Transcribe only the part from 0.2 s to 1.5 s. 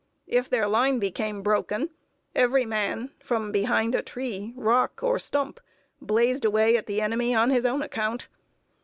If their line became